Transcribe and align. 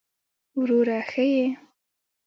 وروره 0.59 0.99
ښه 1.09 1.23
يې! 1.33 1.47